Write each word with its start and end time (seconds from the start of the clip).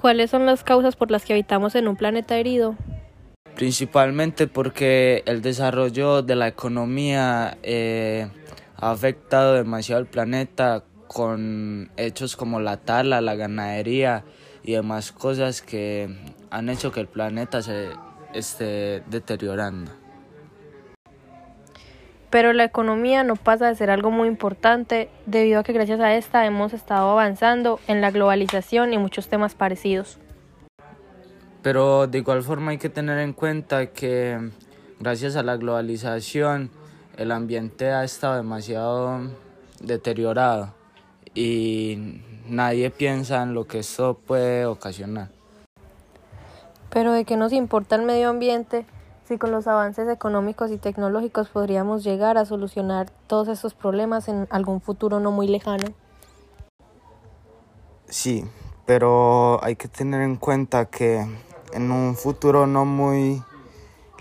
¿Cuáles 0.00 0.30
son 0.30 0.46
las 0.46 0.62
causas 0.62 0.94
por 0.94 1.10
las 1.10 1.24
que 1.24 1.32
habitamos 1.32 1.74
en 1.74 1.88
un 1.88 1.96
planeta 1.96 2.36
herido? 2.36 2.76
Principalmente 3.56 4.46
porque 4.46 5.24
el 5.26 5.42
desarrollo 5.42 6.22
de 6.22 6.36
la 6.36 6.46
economía 6.46 7.58
eh, 7.64 8.28
ha 8.76 8.92
afectado 8.92 9.54
demasiado 9.54 9.98
al 9.98 10.06
planeta 10.06 10.84
con 11.08 11.90
hechos 11.96 12.36
como 12.36 12.60
la 12.60 12.76
tala, 12.76 13.20
la 13.20 13.34
ganadería 13.34 14.22
y 14.62 14.74
demás 14.74 15.10
cosas 15.10 15.62
que 15.62 16.08
han 16.50 16.68
hecho 16.68 16.92
que 16.92 17.00
el 17.00 17.08
planeta 17.08 17.60
se 17.60 17.88
esté 18.32 19.02
deteriorando. 19.10 19.90
Pero 22.30 22.52
la 22.52 22.64
economía 22.64 23.24
no 23.24 23.36
pasa 23.36 23.68
de 23.68 23.74
ser 23.74 23.90
algo 23.90 24.10
muy 24.10 24.28
importante 24.28 25.08
debido 25.26 25.60
a 25.60 25.62
que 25.62 25.72
gracias 25.72 26.00
a 26.00 26.14
esta 26.14 26.44
hemos 26.44 26.74
estado 26.74 27.10
avanzando 27.10 27.80
en 27.86 28.00
la 28.00 28.10
globalización 28.10 28.92
y 28.92 28.98
muchos 28.98 29.28
temas 29.28 29.54
parecidos. 29.54 30.18
Pero 31.62 32.06
de 32.06 32.18
igual 32.18 32.42
forma 32.42 32.72
hay 32.72 32.78
que 32.78 32.88
tener 32.88 33.18
en 33.18 33.32
cuenta 33.32 33.86
que 33.86 34.50
gracias 35.00 35.36
a 35.36 35.42
la 35.42 35.56
globalización 35.56 36.70
el 37.16 37.32
ambiente 37.32 37.90
ha 37.90 38.04
estado 38.04 38.36
demasiado 38.36 39.20
deteriorado 39.80 40.74
y 41.34 42.20
nadie 42.46 42.90
piensa 42.90 43.42
en 43.42 43.54
lo 43.54 43.66
que 43.66 43.80
esto 43.80 44.14
puede 44.14 44.66
ocasionar. 44.66 45.28
Pero 46.90 47.12
¿de 47.12 47.24
qué 47.24 47.36
nos 47.36 47.52
importa 47.52 47.96
el 47.96 48.02
medio 48.02 48.28
ambiente 48.28 48.86
si 49.28 49.36
con 49.36 49.50
los 49.50 49.66
avances 49.66 50.08
económicos 50.08 50.70
y 50.70 50.78
tecnológicos 50.78 51.50
podríamos 51.50 52.02
llegar 52.02 52.38
a 52.38 52.46
solucionar 52.46 53.10
todos 53.26 53.48
estos 53.48 53.74
problemas 53.74 54.26
en 54.28 54.48
algún 54.48 54.80
futuro 54.80 55.20
no 55.20 55.32
muy 55.32 55.46
lejano? 55.46 55.84
Sí, 58.08 58.46
pero 58.86 59.62
hay 59.62 59.76
que 59.76 59.86
tener 59.86 60.22
en 60.22 60.36
cuenta 60.36 60.86
que 60.86 61.26
en 61.74 61.90
un 61.90 62.16
futuro 62.16 62.66
no 62.66 62.86
muy 62.86 63.42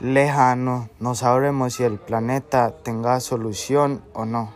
lejano 0.01 0.89
no 0.99 1.15
sabremos 1.15 1.75
si 1.75 1.83
el 1.83 1.99
planeta 1.99 2.71
tenga 2.83 3.21
solución 3.21 4.03
o 4.13 4.25
no. 4.25 4.51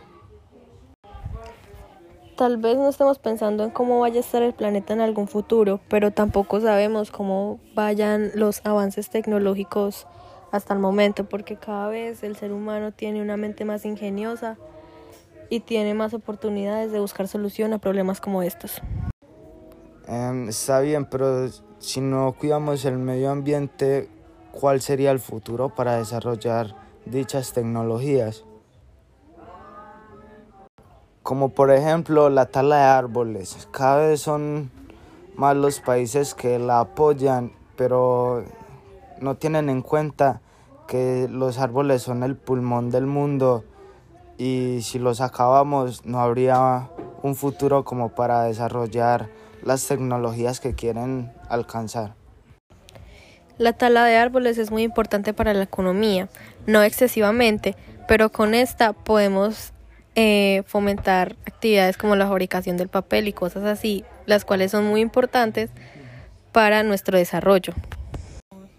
Tal 2.36 2.58
vez 2.58 2.76
no 2.76 2.90
estemos 2.90 3.18
pensando 3.18 3.64
en 3.64 3.70
cómo 3.70 4.00
vaya 4.00 4.18
a 4.18 4.20
estar 4.20 4.42
el 4.42 4.52
planeta 4.52 4.92
en 4.92 5.00
algún 5.00 5.28
futuro, 5.28 5.80
pero 5.88 6.10
tampoco 6.10 6.60
sabemos 6.60 7.10
cómo 7.10 7.58
vayan 7.74 8.32
los 8.34 8.60
avances 8.66 9.08
tecnológicos 9.08 10.06
hasta 10.52 10.74
el 10.74 10.80
momento, 10.80 11.24
porque 11.24 11.56
cada 11.56 11.88
vez 11.88 12.22
el 12.22 12.36
ser 12.36 12.52
humano 12.52 12.92
tiene 12.92 13.22
una 13.22 13.36
mente 13.38 13.64
más 13.64 13.86
ingeniosa 13.86 14.58
y 15.48 15.60
tiene 15.60 15.94
más 15.94 16.14
oportunidades 16.14 16.92
de 16.92 17.00
buscar 17.00 17.26
solución 17.26 17.72
a 17.72 17.78
problemas 17.78 18.20
como 18.20 18.42
estos. 18.42 18.80
Em, 20.06 20.48
está 20.50 20.80
bien, 20.80 21.06
pero 21.06 21.48
si 21.78 22.02
no 22.02 22.34
cuidamos 22.38 22.84
el 22.84 22.98
medio 22.98 23.30
ambiente, 23.30 24.10
¿cuál 24.52 24.82
sería 24.82 25.10
el 25.10 25.20
futuro 25.20 25.70
para 25.70 25.96
desarrollar 25.96 26.74
dichas 27.06 27.54
tecnologías? 27.54 28.44
Como 31.22 31.48
por 31.48 31.70
ejemplo 31.70 32.28
la 32.28 32.46
tala 32.46 32.76
de 32.76 32.82
árboles. 32.82 33.68
Cada 33.70 34.08
vez 34.08 34.20
son 34.20 34.70
más 35.34 35.56
los 35.56 35.80
países 35.80 36.34
que 36.34 36.58
la 36.58 36.80
apoyan, 36.80 37.52
pero 37.76 38.44
no 39.22 39.36
tienen 39.36 39.70
en 39.70 39.80
cuenta 39.80 40.41
que 40.92 41.26
los 41.26 41.58
árboles 41.58 42.02
son 42.02 42.22
el 42.22 42.36
pulmón 42.36 42.90
del 42.90 43.06
mundo 43.06 43.64
y 44.36 44.80
si 44.82 44.98
los 44.98 45.22
acabamos 45.22 46.04
no 46.04 46.20
habría 46.20 46.90
un 47.22 47.34
futuro 47.34 47.82
como 47.82 48.10
para 48.10 48.42
desarrollar 48.42 49.30
las 49.62 49.88
tecnologías 49.88 50.60
que 50.60 50.74
quieren 50.74 51.32
alcanzar. 51.48 52.12
La 53.56 53.72
tala 53.72 54.04
de 54.04 54.18
árboles 54.18 54.58
es 54.58 54.70
muy 54.70 54.82
importante 54.82 55.32
para 55.32 55.54
la 55.54 55.62
economía, 55.62 56.28
no 56.66 56.82
excesivamente, 56.82 57.74
pero 58.06 58.30
con 58.30 58.52
esta 58.52 58.92
podemos 58.92 59.72
eh, 60.14 60.62
fomentar 60.66 61.36
actividades 61.46 61.96
como 61.96 62.16
la 62.16 62.28
fabricación 62.28 62.76
del 62.76 62.88
papel 62.88 63.28
y 63.28 63.32
cosas 63.32 63.64
así, 63.64 64.04
las 64.26 64.44
cuales 64.44 64.72
son 64.72 64.84
muy 64.84 65.00
importantes 65.00 65.70
para 66.52 66.82
nuestro 66.82 67.16
desarrollo. 67.16 67.72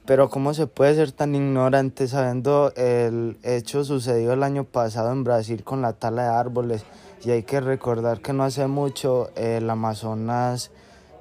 Pero 0.05 0.29
¿cómo 0.29 0.53
se 0.53 0.67
puede 0.67 0.95
ser 0.95 1.13
tan 1.13 1.33
ignorante 1.33 2.07
sabiendo 2.09 2.73
el 2.75 3.37
hecho 3.41 3.85
sucedido 3.85 4.33
el 4.33 4.43
año 4.43 4.65
pasado 4.65 5.11
en 5.13 5.23
Brasil 5.23 5.63
con 5.63 5.81
la 5.81 5.93
tala 5.93 6.23
de 6.23 6.29
árboles? 6.29 6.83
Y 7.23 7.31
hay 7.31 7.43
que 7.43 7.61
recordar 7.61 8.19
que 8.19 8.33
no 8.33 8.43
hace 8.43 8.67
mucho 8.67 9.29
el 9.35 9.69
Amazonas 9.69 10.71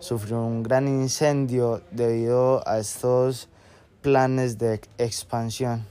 sufrió 0.01 0.43
un 0.43 0.65
gran 0.65 0.89
incendio 0.89 1.81
debido 1.93 2.67
a 2.67 2.81
estos 2.81 3.49
planes 4.01 4.59
de 4.59 4.81
expansión. 4.99 5.87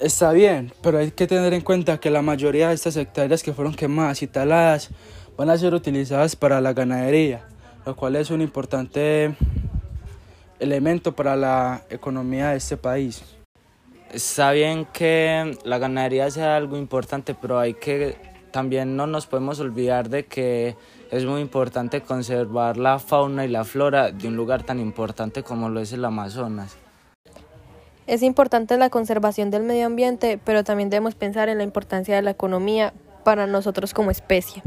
Está 0.00 0.32
bien, 0.32 0.72
pero 0.82 0.98
hay 0.98 1.12
que 1.12 1.28
tener 1.28 1.54
en 1.54 1.60
cuenta 1.60 2.00
que 2.00 2.10
la 2.10 2.20
mayoría 2.20 2.68
de 2.68 2.74
estas 2.74 2.96
hectáreas 2.96 3.44
que 3.44 3.52
fueron 3.52 3.74
quemadas 3.74 4.22
y 4.22 4.26
taladas 4.26 4.90
van 5.36 5.50
a 5.50 5.56
ser 5.56 5.72
utilizadas 5.72 6.34
para 6.34 6.60
la 6.60 6.72
ganadería, 6.72 7.44
lo 7.86 7.94
cual 7.94 8.16
es 8.16 8.30
un 8.30 8.40
importante 8.40 9.36
elemento 10.60 11.16
para 11.16 11.36
la 11.36 11.82
economía 11.90 12.50
de 12.50 12.58
este 12.58 12.76
país. 12.76 13.22
Está 14.12 14.52
bien 14.52 14.86
que 14.92 15.56
la 15.64 15.78
ganadería 15.78 16.30
sea 16.30 16.56
algo 16.56 16.76
importante, 16.76 17.34
pero 17.34 17.58
hay 17.58 17.74
que 17.74 18.16
también 18.50 18.96
no 18.96 19.06
nos 19.06 19.26
podemos 19.26 19.60
olvidar 19.60 20.08
de 20.08 20.26
que 20.26 20.76
es 21.10 21.24
muy 21.24 21.40
importante 21.40 22.00
conservar 22.02 22.76
la 22.76 22.98
fauna 22.98 23.44
y 23.44 23.48
la 23.48 23.64
flora 23.64 24.10
de 24.10 24.28
un 24.28 24.36
lugar 24.36 24.64
tan 24.64 24.80
importante 24.80 25.42
como 25.42 25.68
lo 25.68 25.80
es 25.80 25.92
el 25.92 26.04
Amazonas. 26.04 26.76
Es 28.06 28.22
importante 28.22 28.76
la 28.76 28.90
conservación 28.90 29.50
del 29.50 29.62
medio 29.62 29.86
ambiente, 29.86 30.38
pero 30.44 30.64
también 30.64 30.90
debemos 30.90 31.14
pensar 31.14 31.48
en 31.48 31.58
la 31.58 31.64
importancia 31.64 32.16
de 32.16 32.22
la 32.22 32.32
economía 32.32 32.92
para 33.24 33.46
nosotros 33.46 33.94
como 33.94 34.10
especie. 34.10 34.62